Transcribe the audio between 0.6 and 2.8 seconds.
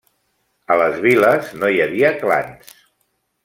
A les viles no hi havia clans.